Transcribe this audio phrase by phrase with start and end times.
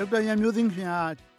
[0.00, 0.96] ဒေါက်တာရန်မျိုးသိန်းခင်က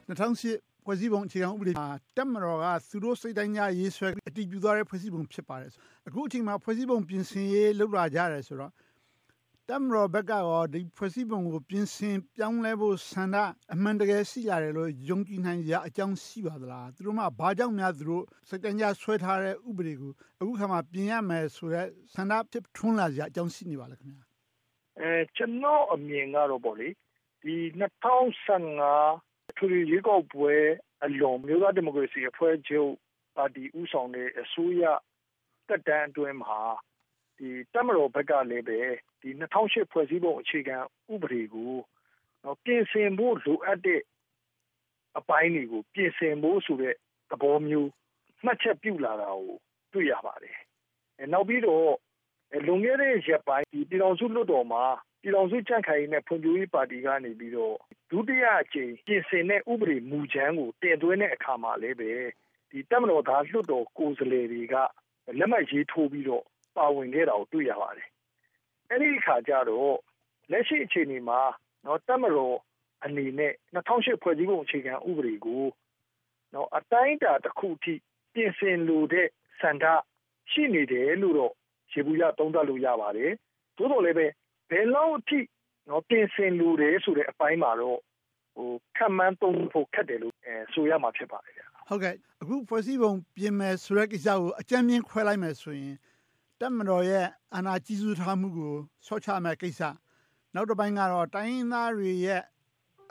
[0.07, 5.71] 2008ဖွဲ့စည်းပုံအခြေခံဥပဒေမှာတက်မတော်ကသူတို့စိတ်တိုင်းကြရေးဆွဲအတည်ပြုသွားတဲ့ဖွဲ့စည်းပုံဖြစ်ပါတယ်
[6.07, 8.71] အခုအချိန်မှာဖွဲ့စည်းပုံပြင်ဆင်ရေးလုပ်လာကြတယ်ဆိုတော့
[9.69, 13.35] တက်မတော်ဘက်ကရောဒီဖွဲ့စည်းပုံကိုပြင်ဆင်ပြောင်းလဲဖို့ဆန္ဒ
[13.73, 24.25] အမှန်တကယ်ရှိရတယ်လို့ယုံကြည်နိုင်ကြအကြောင်းရှိပါသလားသူတို့မှဘာကြောင့်များသူတို့စိတ်တိုင်းကြဆွဲထားတဲ့ဥပဒေကိုအခုခါမှပြင်ရမယ်ဆိုတော့ဆန္ဒဖြစ်ထွန်းလာကြအကြောင်းရှိနေပါလားခင်ဗျာ
[24.99, 26.89] အဲကျွန်တော်အမြင်ကတော့ပေါ့လေ
[27.43, 27.55] ဒီ
[28.71, 30.55] 2015ထူရီရေကောက်ပွဲ
[31.03, 32.91] အလွန်မျိုးသားဒီမိုကရေစီအဖွဲ့ချုပ်
[33.35, 34.83] ပါတီဥဆောင်တဲ့အစိုးရ
[35.67, 36.59] တက်တန်းအတွင်းမှာ
[37.37, 38.79] ဒီတက်မတော်ဘက်ကလည်းပဲ
[39.21, 40.77] ဒီ2008ဖွဲ့စည်းပုံအခြေခံ
[41.13, 41.73] ဥပဒေကို
[42.43, 44.01] တော့ပြင်ဆင်ဖို့လိုအပ်တဲ့
[45.17, 46.95] အပိုင်းတွေကိုပြင်ဆင်ဖို့ဆိုတဲ့
[47.31, 47.89] သဘောမျိုး
[48.45, 49.55] မှတ်ချက်ပြုလာတာကို
[49.93, 50.57] တွေ့ရပါတယ်။
[51.19, 51.89] အဲနောက်ပြီးတော့
[52.67, 54.83] လွန်ခဲ့တဲ့ရက်ပိုင်းဒီပြည်တော်စုလွတ်တော်မှာ
[55.21, 57.75] ပြည်တော်စုကြံ့ခိုင်ရေးနဲ့ဖွံ့ဖြိုးရေးပါတီကနေပြီးတော့
[58.11, 62.11] ဒုတိယအကြိမ်ပြင်ဆင်တဲ့ဥပဒေမူကြမ်းကိုတင်သွင်းတဲ့အခါမှာလည်းပဲ
[62.69, 64.75] ဒီတက်မတော်သားလွတ်တော်ကိုယ်စားလှယ်တွေက
[65.39, 66.43] လက်မှတ်ရေးထိုးပြီးတော့
[66.77, 68.07] ပါဝင်ခဲ့တာကိုတွေ့ရပါတယ်။
[68.89, 69.95] အဲဒီအခါကျတော့
[70.51, 71.39] လက်ရှိအခြေအနေမှာ
[71.85, 72.57] နော်တက်မတော်
[73.05, 75.63] အနေနဲ့2008ဖွဲ့စည်းပုံအခြေခံဥပဒေကို
[76.53, 77.93] နော်အတိုင်းအတာတစ်ခုထိ
[78.33, 79.27] ပြင်ဆင်လိုတဲ့
[79.61, 79.85] စန္ဒ
[80.51, 81.53] ရှိနေတယ်လို့တော့
[81.91, 83.31] ရေဘူးရသုံးသပ်လို့ရပါတယ်။
[83.77, 84.27] သို့တော်လည်းပဲ
[84.71, 85.39] ဘယ်လောက်အထိ
[85.89, 87.99] နော်ပြင်ဆင်လိုတယ်ဆိုတဲ့အပိုင်းမှာတော့
[88.55, 95.95] ဟိုခံမှန်းသုံးဖို့ခက်တယ်လို့အဲဆိုရမှာဖြစ်ပါတယ်ဗျာဟုတ်ကဲ့အခုဖွဲ့စည်းပုံပြင်မယ်ဆိုတဲ့ကိစ္စကိုအကြမ်းမြင်ခွဲလိုက်မယ်ဆိုရင်
[96.59, 98.73] တက်မတော်ရဲ့အာဏာကြီးစိုးထားမှုကို
[99.07, 99.81] ဆော့ချမယ်ကိစ္စ
[100.55, 102.41] နောက်တစ်ပိုင်းကတော့တိုင်းရင်းသားတွေရဲ့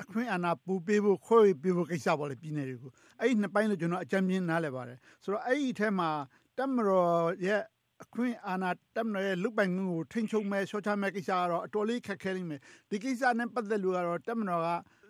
[0.02, 6.10] အခွင့်အာဏာပူပေးဖို့ခွဲပေးဖို့ကိစ္စပေါ့လေပြည်နယ်တွေကိုအဲ့ဒီနှစ်ပိုင်းလို့ကျွန်တော်အကြမ်းမြင်နားလည်ပါတယ်ဆိုတော့အဲ့ဒီအထက်မှာ
[6.58, 7.14] တက်မတော်
[7.46, 7.62] ရဲ့
[8.02, 14.68] အခွင့်အာဏာတက်မရဲ့ လုပိုင်ငန်းကို ထိန်ချုပ်မဲ့ရှော့ချမဲ့ကိစ္စကတော့ အတော်လေး ခက်ခဲနေမယ် ဒီကိစ္စနဲ့ ပတ်သက်လို့ကတော့တက်မတော်က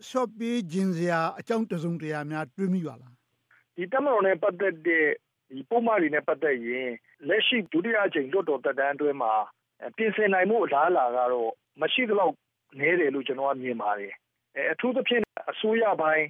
[0.09, 3.13] ရှော့ပေးခြင်းစရာ အကြောင်းတစုံတရာများ တွေးမိပါလား
[3.77, 5.07] ဒီတက်မတော်နဲ့ ပတ်သက်တဲ့
[5.51, 6.91] ဒီပုံမှန်တွေနဲ့ ပတ်သက်ရင်
[7.29, 9.33] လက်ရှိ ဒုတိယအကြိမ် လွတ်တော်တက်တန်းအတွင်းမှာ
[9.97, 12.35] ပြင်ဆင်နိုင်မှုအလားအလာကတော့ မရှိသလောက်
[12.79, 14.13] နည်းတယ်လို့ ကျွန်တော်က မြင်ပါတယ်
[14.57, 16.27] အဲအထူးသဖြင့် အစိုးရပိုင်း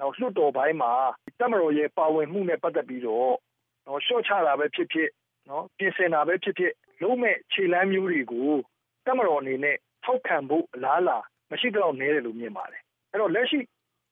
[0.00, 0.92] နောက်လွှတ်တော်ပိုင်းမှာ
[1.38, 3.32] တက်မတော်ရဲ့ ပါဝင်မှုနဲ့ ပတ်သက်ပြီးတော့
[3.86, 5.08] တော့ရှော့ချတာပဲဖြစ်ဖြစ်
[5.48, 6.72] နော်ပြင်ဆင်တာပဲဖြစ်ဖြစ်
[7.02, 8.50] လုံးမဲ့ခြေလမ်းမျိုးတွေကို
[9.04, 11.18] တက်မတော်အနေနဲ့ထောက်ခံဖို့အလားအလာ
[11.50, 13.58] မရှိတော့နဲတယ်လို့မြင်ပါတယ်အဲ့တော့လက်ရှိ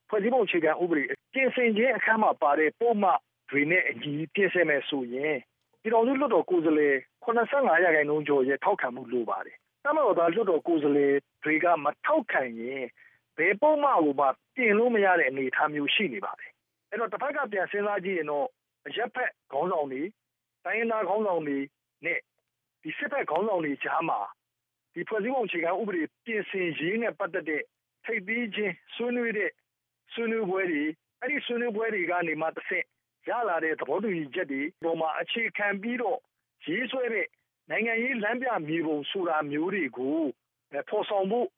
[0.08, 3.10] ဖွဲ့စည်းပုံအခြေခံဥပဒေပြင်ဆင်ခြင်းအခမ်းမှာပါတဲ့ပုံမှ
[3.50, 5.36] တွေနဲ့အညီပြင်ဆင်မယ်ဆိုရင်
[5.80, 11.14] ပြည်တော်စုလွှတ်တော်ကိုယ်စားလှယ်85ရာခိုင်နှုန်းကျော်ရဲ့ထောက်ခံမှုလိုပါတယ်တမတော်သားလွှတ်တော်ကိုယ်စားလှယ်
[11.44, 12.82] တွေကမထောက်ခံရင်
[13.38, 14.26] ဘယ်ပုံမှကိုမှ
[14.56, 16.50] ပြင်လို့မရတဲ့အနေအထားမျိုးရှိနေပါတယ်
[16.90, 18.46] အဲ့တော့တစ်ဖက်ကပြန်စဉ်းစားကြည့်ရင်တော့
[18.96, 20.02] ရက်ဖက်ခေါင်းဆောင်တွေ
[20.64, 21.58] တိုင်းရင်းသားခေါင်းဆောင်တွေ
[22.04, 22.18] နဲ့
[22.82, 24.20] ဒီစစ်ဘက်ခေါင်းဆောင်တွေကြားမှာ
[24.94, 27.62] ဒီဖွဲ့စည်းပုံအခြေခံဥပဒေပြင်ဆင်ရေးနဲ့ပတ်သက်တဲ့
[28.04, 29.50] ထိပ်သီးချင်းဆွေးနွေးတဲ့
[30.12, 30.82] ဆွေးနွေးပွဲတွေ
[31.20, 32.84] အဲ့ဒီဆွေးနွေးပွဲတွေကနေမှတစ်ဆင့်
[33.28, 36.18] ရလာတဲ့သဘောတူညီချက်တွေပေါ်မှာအခြေခံပြီးတော့
[36.66, 37.26] ရေးဆွဲတဲ့
[37.70, 40.18] နိုင်ငံရေးလမ်းပြမြေပုံဆိုတာမျိုးတွေကို
[40.88, 41.48] ဖော်ဆောင်ဖို့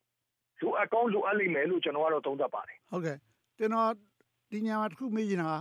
[0.61, 3.17] လိုအပ်ကောင်းလိုအပ်လိမ့်မယ်လို့ကျွန်တော်ကတော့သုံးသပ်ပါတယ်ဟုတ်ကဲ့
[3.59, 3.91] ကျွန်တော်
[4.51, 5.53] ဒီညမှာတစ်ခုမေးချင်တာ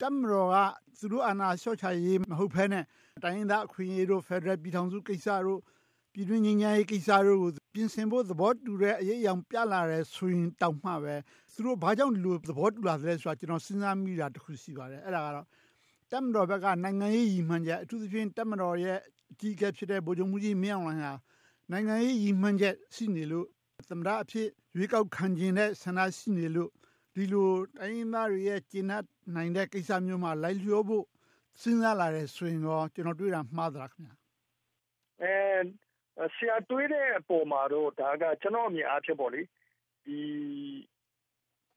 [0.00, 0.56] တပ်မတော်က
[0.98, 2.84] သူတို့အာဏာလျှော့ချရေး မဟုတ်ဘဲနဲ့
[3.22, 5.60] တိုင်းရင်းသားအခွင့်အရေးတို့ဖက်ဒရယ်ပြည်ထောင်စုကိစ္စတို့
[6.12, 11.14] ပြည်တွင်းငြိမ်းချမ်းရေးကိစ္စတို့ကို ပြင်ဆင်ဖို့ သဘောတူတဲ့ အရေးအယောင်ပြလာတယ်ဆိုရင်တောင်မှပဲ
[11.52, 15.46] သူတို့ ဘာကြောင့် ဒီလို သဘောတူလာသလဲဆိုတာကျွန်တော် စဉ်းစားမိတာတစ်ခု ရှိပါတယ် အဲ့ဒါကတော့
[16.10, 18.98] တပ်မတော်ဘက်က နိုင်ငံရေးရည်မှန်းချက် အထူးသဖြင့် တပ်မတော်ရဲ့
[19.32, 21.14] အကြီးအကဲဖြစ်တဲ့ ဗိုလ်ချုပ်မှုကြီးမင်းအောင်လှိုင်ဟာ
[21.70, 23.46] နိုင်ငံရေးရည်မှန်းချက် ရှိနေလို့
[23.90, 26.70] သမ္မတအဖြစ် ရွေးကောက်ခံခြင်းတဲ့ဆန္ဒ ရှိနေလို့
[27.18, 31.04] ဒီလိုတိုင်းရင်းသားတွေရဲ့ကျင့်နိုင်တဲ့ကိစ္စမျိုးမှာလိုက်လျောဖို့
[31.62, 34.14] စဉ်းစားလာတယ်ဆိုရင်တော့ကျွန်တော်တွေ့တာမှားသလားခင်ဗျာ
[35.22, 39.42] အဲဆရာတွေးတဲ့အပေါ်မှာတော့ဒါကကျွန်တော်အမြင်အားဖြင့်ပေါ့လေ
[40.04, 40.20] ဒီ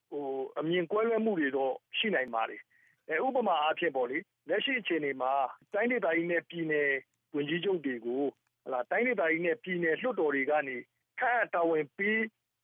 [0.09, 0.27] ဟို
[0.59, 2.61] အမြင်ကွဲလွဲမှုတွေတော့ရှိနိုင်ပါတယ်
[3.09, 4.17] အဲဥပမာအားဖြင့်ပေါ့လေ
[4.49, 5.31] လက်ရှိအခြေအနေမှာ
[5.73, 6.91] တိုင်းဒေသကြီးနဲ့ပြည်နယ်
[7.35, 8.23] ဝင်ကြီးချုပ်တွေကို
[8.63, 10.75] ဟလာတိုင်းဒေသကြီးနဲ့ပြည်နယ်လွှတ်တော်တွေကနေ
[11.19, 12.21] ခန့်အပ်တာဝန်ပေး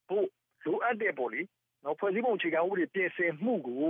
[0.09, 0.27] ဖို့
[0.65, 1.56] လိုအပ်တဲ့ပေါ့လေနော်
[1.99, 3.89] ဖွဲ့စည်းပုံအခြေခံဥပဒေ ပြင်ဆင်မှုကို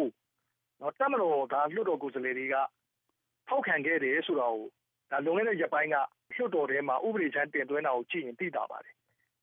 [0.81, 2.56] နော်တမတော်ကလွှတ်တော်ကိုယ်စားလှယ်တွေက
[3.48, 4.56] ထောက်ခံခဲ့တယ်ဆိုတော့
[5.12, 5.95] ဒါလုံခဲ့တဲ့ရက်ပိုင်းက
[6.36, 8.95] လွှတ်တော်ထဲမှာ ဥပဒေချမ်းတင်သွင်းတာကိုကြည့်ရင် သိတာပါတယ်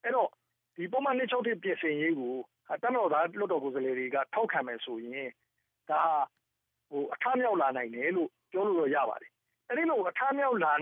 [0.02, 0.28] အဲ့တော့
[0.76, 2.34] ဒီပုံမှန်26တိပြင်ဆင်ရေးကို
[2.82, 5.28] တမတော်သား လွှတ်တော်ကိုယ်စားလှယ်တွေက ထောက်ခံမယ်ဆိုရင်
[5.90, 6.00] ဒါ
[6.90, 9.30] ဟိုအထမြောက်လာနိုင်တယ်လို့ ပြောလို့ရပါတယ်
[9.68, 10.74] အဲ့ဒီလို အထမြောက်လာ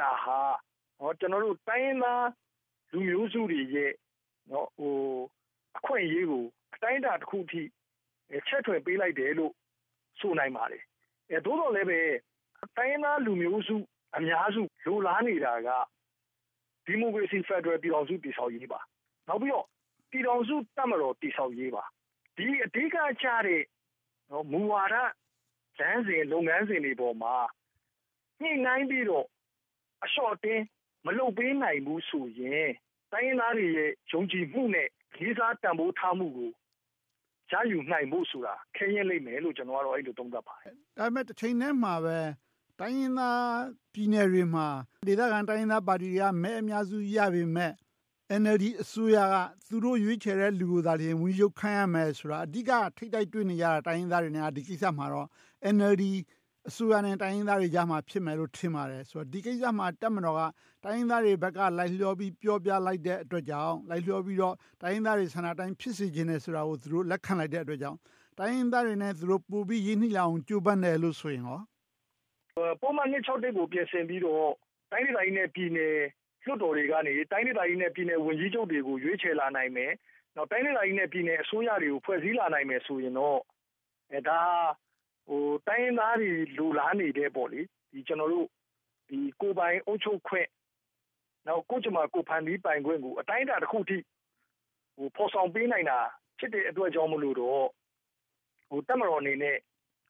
[0.00, 0.38] တာဟာ
[0.98, 2.26] ဟောကျွန်တော်တို့တိုင်းရင်းသား
[2.92, 3.92] လူမျိုးစုတွေရဲ့
[4.50, 4.96] နော်ဟို
[5.76, 7.62] အခွင့်အရေးကိုအ တိုင်းအတာတစ်ခုထိ
[8.46, 9.52] ချက်ထွင်ပေးလိုက်တယ်လို့
[10.20, 10.82] ဆိုနိုင်ပါတယ်
[11.30, 12.00] အဲသို့တော်လည်းပဲ
[12.76, 13.76] တိုင်းသားလူမျိုးစု
[14.16, 15.68] အများစုလိုလားနေတာက
[16.86, 18.80] ဒီမိုကရေစီဖက်ဒရယ်ပြည်ထောင်စုတည်ဆောက်ရေးပါ
[19.28, 19.66] နောက်ပြီးတော့
[20.10, 21.84] ပြည်ထောင်စုတမတော်တည်ဆောက်ရေးပါ
[22.36, 23.62] ဒီအဓိကကျတဲ့
[24.52, 24.96] မူဝါဒ
[25.78, 27.34] လမ်းစဉ်လုပ်ငန်းစဉ်တွေပေါ်မှာ
[28.40, 29.26] ညှိနှိုင်းပြီးတော့
[30.04, 30.62] အလျှော့အတင်း
[31.06, 32.68] မလုပ်ပေးနိုင်ဘူးဆိုရင်
[33.12, 34.88] တိုင်းရင်းသားတွေရဲ့ယုံကြည်မှုနဲ့
[35.18, 36.50] လေးစားတန်ဖိုးထားမှုကို
[37.52, 42.18] ရယူနိုင်ဖို့ဆိုတာ ခဲယဉ်းလိမ့်မယ်လို့ ကျွန်တော်ကတော့ အဲ့လို သုံးသပ်ပါတယ်။ဒါပေမဲ့တစ်ချိန်တည်းမှာပဲ
[42.80, 43.42] တိုင်းရင်းသား
[43.92, 44.66] ပြည်နယ်တွေမှာ
[45.08, 47.72] ဒေသခံတိုင်းရင်းသားပါတီတွေက မဲအများစုရပေမဲ့
[48.40, 49.34] NLD အစိုးရက
[49.68, 55.28] သူတို့ရွေးချယ်တဲ့လူကိုသာလျှင်ဝန်ကြီးချုပ် ခန့်ရမယ်ဆိုတာ အဓိက ထိပ်တိုက်တွေ့နေကြတာ တိုင်းရင်းသားတွေနဲ့ ဒီကိစ္စမှာတော့
[55.74, 56.04] NLD
[56.68, 60.40] အစိုးရနဲ့ တိုင်းရင်းသားတွေကြားမှာ ဖြစ်မယ်လို့ ထင်ပါတယ်ဆိုတော့ဒီကိစ္စမှာတက်မတော်က
[60.84, 67.98] တိုင်းရင်းသားတွေဘက်က လိုက်လျောပြီး ပြောပြလိုက်တဲ့အတွက်ကြောင့် လိုက်လျောပြီးတော့ တိုင်းရင်းသားတွေ ဆန္ဒတိုင်း ဖြစ်စေခြင်းနဲ့ဆိုတာကို သူတို့ လက်ခံလိုက်တဲ့အတွက်ကြောင့်
[68.38, 71.60] တိုင်းရင်းသားတွေနဲ့ သူတို့ ပို့ပြီးရင်းနှီးလာအောင် ကြိုးပမ်းတယ်လို့ ဆိုရင်ဟော
[72.80, 74.48] ပုံမှန်နှစ်6တိတ်ကို ပြင်ဆင်ပြီးတော့
[74.92, 75.96] တိုင်းဒေသကြီးနဲ့ ပြည်နယ်
[76.44, 79.92] လွှတ်တော်တွေကနေ တိုင်းဒေသကြီးနဲ့ ပြည်နယ်ဝန်ကြီးချုပ်တွေကို ရွေးချယ်လာနိုင်မယ်။
[80.36, 83.40] နောက်တိုင်းဒေသကြီးနဲ့ ပြည်နယ်အစိုးရတွေကို ဖွဲ့စည်းလာနိုင်မယ်ဆိုရင်တော့
[84.12, 84.40] အဲဒါ
[85.26, 87.60] ဟိုတိုင်းရင်းသားတွေလူလားနေတဲ့ပေါ့လေ
[87.92, 88.46] ဒီကျွန်တော်တို့
[89.08, 90.48] ဒီကိုပိုင်အုပ်ချုပ်ခွင့်
[91.46, 93.98] နောက်ကိုကျမကိုဖန်ပြီးပိုင်ခွင့်ကိုအတိုင်းအတာတစ်ခုထိ
[94.96, 95.98] ဟိုဖော်ဆောင်ပေးနိုင်တာ
[96.38, 97.64] ဖြစ်တဲ့အတွက်ကြောင့်မလို့တော့
[98.68, 99.56] ဟိုတက်မတော်အနေနဲ့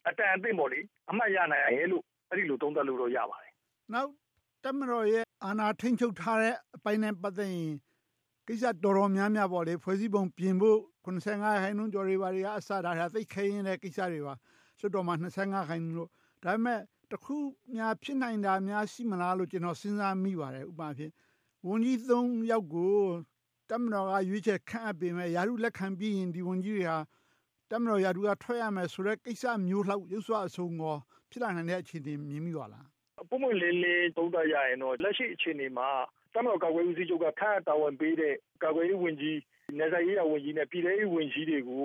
[0.08, 0.80] အတန်အသင့်ပေါ့လေ
[1.10, 3.52] အမှတ်ရနိုင်ရဲလို့အဲ့ဒီလိုသုံးသပ်လို့တော့ရပါတယ်
[3.92, 4.10] နောက်
[4.64, 7.72] တက်မတော်ရဲ့အာဏာထိန်ချုပ်ထားတဲ့အပိုင်းနဲ့ပတ်သက်ရင်
[8.48, 14.34] ကိစ္စတော်တော်များများပေါ့လေဖွဲ့စည်းပုံပြင်ဖို့95ခိုင်နှုန်းကျော်တွေပါတွေကအစဒါတာသိခဲရင်တဲ့ကိစ္စတွေပါ
[14.82, 16.10] လွှတ်တော်မှာ25ခိုင်နှုန်းလို့
[16.42, 16.80] ဒါပေမဲ့
[17.12, 17.36] တခု
[17.74, 21.12] များဖြစ်နိုင်တာများရှိမလားလို့ကျွန်တော်စဉ်းစားမိပါတယ်ဥပမာဖြင့်
[21.66, 22.96] ဝန်ကြီး3ယောက်ကို
[23.70, 26.98] တမတော်ကရွေးချယ်ခန့်အပ်ပေမဲ့ယာရုလက်ခံပြီးရင်ဒီဝန်ကြီးတွေဟာ
[27.70, 30.96] တမတော်ယာရုကထွက်ရမယ်ဆိုတဲ့ကိစ္စမျိုးလောက်ရုပ်စွာအဆုံးကော
[31.30, 32.86] ဖြစ်လာနိုင်တဲ့အခြေအနေမြင်မိပါလား
[33.28, 35.88] ပုံမှန်လေးလေးသုံးသပ်ရရင်တော့လက်ရှိအခြေအနေမှာ
[36.34, 39.38] တမတော်ကာကွယ်ရေးဦးစီးချုပ်ကခန့်အပ်တာဝန်ပေးတဲ့ကာကွယ်ရေးဝန်ကြီး
[39.78, 41.84] နေဆိုင်ရေးဝန်ကြီးနဲ့ပြည်ထောင်ရေးဝန်ကြီးတွေကို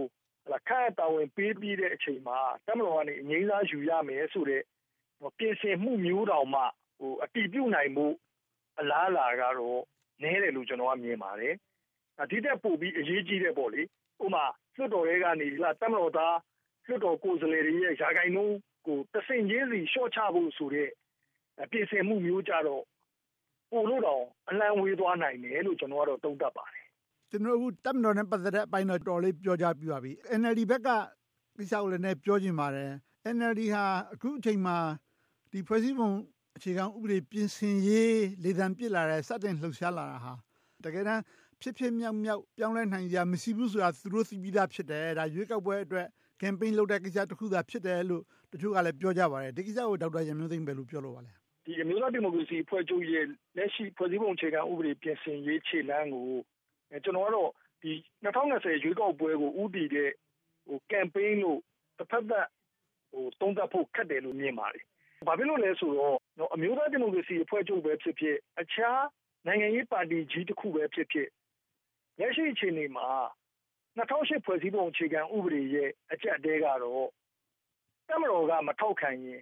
[0.68, 4.64] ခန့်အပ်တာဝန်ပေးပြီးတဲ့အချိန်မှာတမတော်ကနေအငိမ့်စားယူရမယ်ဆိုတဲ့
[5.38, 6.62] ပြင်ဆင်မှုမျိုးတောင်မှ
[7.00, 8.08] ဟိုအတီးပြုတ်နိုင်မှု
[8.80, 9.82] အလားအလာကတော့
[10.22, 11.54] နည်းတယ်လို့ကျွန်တော်ကမြင်ပါတယ်။
[12.32, 13.82] ဒီတက်ပို့ပြီးအရေးကြီးတဲ့ပေါ့လေ။
[14.26, 14.46] ဥမာ
[14.76, 16.38] လွှတ်တော်တွေကနေလာတမတော်သား
[16.88, 18.58] လွှတ်တော်ကိုယ်စားလှယ်တွေရဲ့ယာကိုင်နှုန်း
[18.88, 20.90] ကိုတဆင့်ချင်းစီရှော့ချဖို့ဆိုတဲ့
[21.72, 22.84] ပြင်ဆင်မှုမျိုးကြတော့
[23.72, 26.87] ပို့လို့တော့အလံဝေးသွားနိုင်တယ်လို့ကျွန်တော်ကတော့သုံးသပ်ပါတယ်
[27.32, 30.90] ကျွန်တော်အခုတက်မတော်နဲ့ ပတ်သက်တဲ့အပိုင်းတော့ တော်လေး ပြောကြပြပါပြီ NLD ဘက်က
[31.58, 32.92] ကိစ္စကိုလည်းနည်းပြောချင်ပါတယ်
[33.36, 34.78] NLD ဟာ အခုအချိန်မှာ
[35.52, 36.10] ဒီဖွဲ့စည်းပုံ
[36.58, 40.34] အခြေခံဥပဒေ ပြင်ဆင်ရေး လေသံပစ်လာတဲ့စတင်လှုပ်ရှားလာတာဟာ
[40.86, 41.22] တကယ်တမ်း
[41.62, 46.08] ဖြစ်ဖြစ်မြောက်မြောက် ပြောင်းလဲနိုင်ကြမရှိဘူးဆိုတာ သူတို့ သိပြီးသားဖြစ်တယ် ဒါ ရွေးကောက်ပွဲအတွက်
[46.42, 48.24] campaign လုပ်တဲ့ကိစ္စတစ်ခုသာ ဖြစ်တယ်လို့
[48.54, 51.32] တချို့ကလည်း ပြောကြပါတယ် ဒီကိစ္စကို ဒေါက်တာရန်မျိုးသိန်းပဲလို့ပြောလို့ပါလဲ
[51.66, 53.26] ဒီအမျိုးသားဒီမိုကရေစီအဖွဲ့ချုပ်ရဲ့
[53.58, 56.28] လက်ရှိ ဖွဲ့စည်းပုံအခြေခံဥပဒေ ပြင်ဆင်ရေး ခြေလှမ်းကို
[57.04, 57.50] ကျွန်တော်ကတော့
[57.82, 57.92] ဒီ
[58.24, 60.12] 2020ရွေးကောက်ပွဲကိုဥတည်တဲ့
[60.68, 61.60] ဟို campaign လို့
[61.98, 62.48] တစ်ဖက်သက်
[63.12, 64.84] ဟိုတုံးသက်ဖို့ ခက်တယ်လို့ မြင်ပါတယ်။
[65.28, 66.18] ဘာဖြစ်လို့လဲဆိုတော့
[66.54, 69.04] အမျိုးသားဒီမိုကရေစီအဖွဲ့ချုပ်ပဲဖြစ်ဖြစ် အခြား
[69.48, 71.30] နိုင်ငံရေးပါတီကြီးတစ်ခုပဲဖြစ်ဖြစ်
[72.20, 73.08] လက်ရှိအခြေအနေမှာ
[73.98, 77.08] 2008ဖွဲ့စည်းပုံအခြေခံဥပဒေရဲ့ အကြက်တဲကတော့
[78.08, 79.42] တမတော်က မထောက်ခံရင်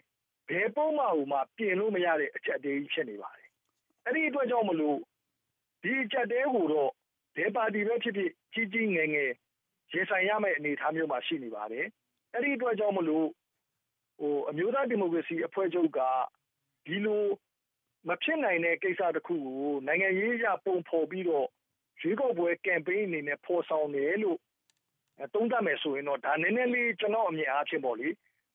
[0.49, 3.49] ဘယ်ပုံမှဟိုမှာပြင်လို့မရတဲ့ အကြက်တဲကြီး ဖြစ်နေပါတယ်။
[4.05, 4.99] အဲ့ဒီအတွက်ကြောင့်မလို့
[5.83, 6.91] ဒီအကြက်တဲကိုတော့
[7.35, 9.31] ဘယ်ပါတီပဲဖြစ်ဖြစ်ကြီးကြီးငယ်ငယ်
[9.91, 11.85] ရင်ဆိုင်ရမယ့်အနေအထားမျိုးမှာရှိနေပါတယ်။
[12.33, 13.27] အဲ့ဒီအတွက်ကြောင့်မလို့
[14.19, 15.99] ဟိုအမျိုးသားဒီမိုကရေစီအဖွဲ့ချုပ်က
[16.85, 17.23] ဒီလို
[18.09, 21.47] မဖြစ်နိုင်တဲ့ကိစ္စတစ်ခုကိုနိုင်ငံရေးအရပုံဖော်ပြီးတော့
[22.01, 24.39] ရွေးကောက်ပွဲကမ်ပိန်းအနေနဲ့ဖော်ဆောင်တယ်လို့
[25.33, 28.07] သုံးသပ်မယ်ဆိုရင်တော့ဒါနည်းနည်းလေးကျွန်တော်အမြင်အားဖြင့်ပေါ့လေ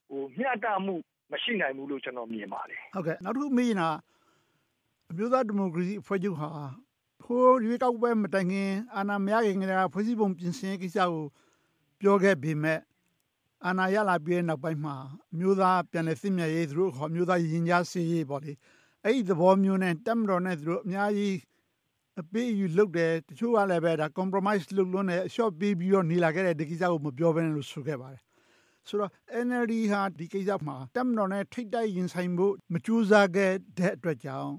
[0.09, 0.95] ဟိုမျှတမှု
[1.33, 3.78] မရှိနိုင်ဘူးလို့ကျွန်တော်မြင်ပါတယ်ဟုတ်ကဲ့နောက်တစ်ခုမေးရင်
[5.11, 6.49] အမျိုးသားဒီမိုကရေစီအဖွဲ့ချုပ်ဟာ
[7.32, 11.25] ဖိုးရွေးကောက်ပွဲမတိုင်ခင် အာဏာမရခင်ကတည်းက ဖွဲ့စည်းပုံပြင်ဆင်ရေးကိစ္စကို
[12.00, 12.80] ပြောခဲ့ပေမဲ့
[13.66, 14.94] အာဏာရလာပြီးတဲ့နောက်ပိုင်းမှာ
[15.32, 18.52] အမျိုးသားပြန်လည်သင့်မြတ်ရေး သူတို့ခေါ် အမျိုးသားရင်ကြားစေးရေးပေါ့လေ
[19.04, 21.37] အဲ့ဒီသဘောမျိုးနဲ့တက်မတော်နဲ့သူတို့အများကြီး
[22.20, 28.22] အပေးအယူလုပ်တယ် တချို့ကလည်းပဲဒါ compromise လုပ်လွန်းတယ် အလျှော့ပေးပြီးတော့ နေလာခဲ့တဲ့ဒီကိစ္စကို မပြောဘဲနဲ့လို့ ဆိုခဲ့ပါတယ်
[28.88, 29.10] ဆိုတော့
[29.46, 34.54] NLD ဟာ ဒီကိစ္စမှာတက်မတော်နဲ့ ထိတ်တိုက်ရင်ဆိုင်ဖို့ မကြိုးစားခဲ့တဲ့အတွက်ကြောင့်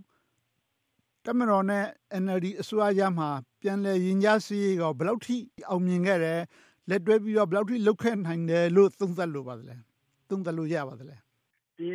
[1.25, 1.85] တက်မတော်နဲ့
[2.23, 3.29] NLD အစိုးရရမှာ
[3.61, 5.37] ပြန်လည်ရင်ကြားစီးကဘယ်လောက်ထိ
[5.69, 6.41] အောင်မြင်ခဲ့တယ်
[6.89, 9.75] လက်တွဲပြီးတော့ ဘယ်လောက်ထိ လုတ်ခဲ့နိုင်တယ်လို့ သုံးသပ်လို့ပါသလဲ
[10.29, 11.15] သုံးသပ်လို့ ရပါသလဲ
[11.79, 11.89] ဒီ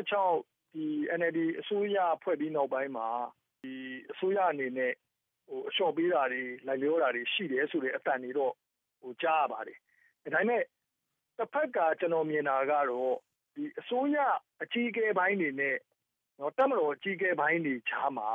[0.00, 0.84] 2016ဒီ
[1.18, 3.08] NLD အစိုးရ ဖွဲ့ပြီးနောက်ပိုင်းမှာ
[3.62, 3.74] ဒီ
[4.12, 4.92] အစိုးရအနေနဲ့
[5.48, 8.52] ဟိုအလျှော့ပေးတာတွေ လိုက်လျောတာတွေ ရှိတယ်ဆိုတဲ့အတန်တွေတော့
[9.00, 9.78] ဟိုကြားရပါတယ်
[10.34, 10.62] ဒါပေမဲ့
[11.38, 13.14] တစ်ဖက်က ကျွန်တော်မြင်တာကတော့
[13.54, 14.16] ဒီအစိုးရ
[14.62, 15.78] အကြီးအကဲပိုင်းတွေနဲ့နော်
[16.56, 18.28] တက်မတော်အကြီးအကဲပိုင်းတွေချားမှာ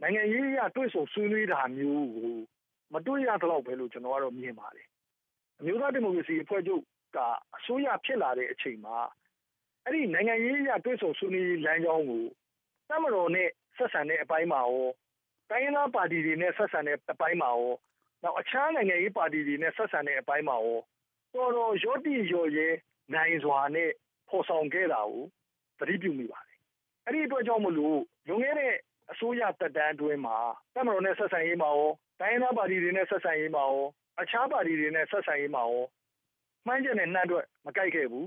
[0.00, 2.36] နိုင်ငံရေးအရ တွေ့ဆုံဆွေးနွေးတာမျိုးကို
[2.92, 4.88] မတွေ့ရတော့ပဲလို့ ကျွန်တော်ကတော့ မြင်ပါတယ်
[5.58, 6.82] အမျိုးသားဒီမိုကရေစီအဖွဲ့ချုပ်
[7.16, 7.18] က
[7.56, 8.98] အစိုးရဖြစ်လာတဲ့အချိန်မှာ
[9.84, 12.24] အဲ့ဒီနိုင်ငံရေးအရ တွဲဆုံဆွေးနွေးလမ်းကြောင်းကို
[12.88, 14.88] တမတော်နဲ့ ဆက်ဆံတဲ့အပိုင်းမှာရော
[15.50, 17.68] တိုင်းရင်းသားပါတီတွေနဲ့ ဆက်ဆံတဲ့အပိုင်းမှာရော
[18.22, 20.76] နောက် အခြားနိုင်ငံရေးပါတီတွေနဲ့ ဆက်ဆံတဲ့အပိုင်းမှာရော
[21.34, 22.68] တော်တော် ရော့တိရော်ရဲ
[23.14, 23.90] နိုင်စွာနဲ့
[24.28, 25.24] ဖော်ဆောင်ခဲ့တာကို
[25.78, 26.47] သတိပြုမိပါတယ်။
[27.08, 27.98] အဲ့ဒီအတွက်ကြောင့်မလို့
[28.28, 28.74] လွန်ခဲ့တဲ့
[29.12, 30.36] အစိုးရတက်တန်းအတွင်းမှာ
[30.74, 31.88] တမတော်နဲ့ ဆက်ဆံရေးမှာရော
[32.20, 33.82] တိုင်းရင်းသားပါတီတွေနဲ့ ဆက်ဆံရေးမှာရော
[34.20, 35.82] အခြားပါတီတွေနဲ့ ဆက်ဆံရေးမှာရော
[36.66, 38.26] မှန်းချက်နဲ့ နှမ်းအတွက် မကြိုက်ခဲ့ဘူး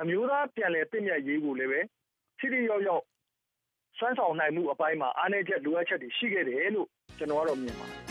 [0.00, 1.80] အမျိုးသားပြန်လည်တင့်မြတ်ရေးကိုလည်းပဲ
[2.38, 3.04] ထိထိရောက်ရောက်
[3.98, 8.03] စွမ်းဆောင်နိုင်မှုအပိုင်းမှာ အားနည်းချက် လိုအပ်ချက်တွေ ရှိခဲ့တယ်လို့ ကျွန်တော်ကတော့ မြင်ပါတယ်